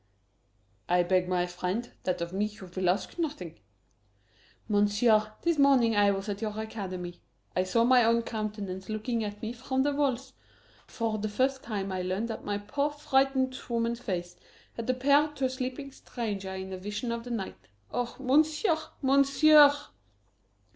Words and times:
"I 0.89 1.03
beg, 1.03 1.29
my 1.29 1.45
friend, 1.45 1.91
that 2.05 2.21
of 2.21 2.33
me 2.33 2.45
you 2.45 2.67
will 2.75 2.89
ask 2.89 3.19
nothing." 3.19 3.59
"Monsieur, 4.67 5.31
this 5.43 5.59
morning 5.59 5.95
I 5.95 6.09
was 6.09 6.27
at 6.27 6.41
your 6.41 6.59
Academy. 6.59 7.21
I 7.55 7.63
saw 7.65 7.83
my 7.83 8.03
own 8.03 8.23
countenance 8.23 8.89
looking 8.89 9.23
at 9.23 9.43
me 9.43 9.53
from 9.53 9.83
the 9.83 9.93
walls. 9.93 10.33
For 10.87 11.19
the 11.19 11.29
first 11.29 11.61
time 11.61 11.91
I 11.91 12.01
learned 12.01 12.29
that 12.29 12.43
my 12.43 12.57
poor, 12.57 12.89
frightened 12.89 13.55
woman's 13.69 13.99
face 13.99 14.35
had 14.73 14.89
appeared 14.89 15.35
to 15.35 15.45
a 15.45 15.49
sleeping 15.51 15.91
stranger 15.91 16.55
in 16.55 16.73
a 16.73 16.77
Vision 16.79 17.11
of 17.11 17.23
the 17.23 17.29
Night. 17.29 17.67
Oh, 17.91 18.15
Monsieur, 18.19 18.79
Monsieur!" 19.03 19.71